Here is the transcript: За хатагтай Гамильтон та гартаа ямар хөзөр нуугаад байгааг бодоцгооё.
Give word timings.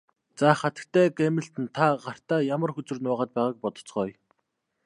За 0.39 0.51
хатагтай 0.61 1.07
Гамильтон 1.19 1.65
та 1.75 1.85
гартаа 2.05 2.41
ямар 2.55 2.69
хөзөр 2.75 2.97
нуугаад 3.01 3.31
байгааг 3.35 3.57
бодоцгооё. 3.63 4.13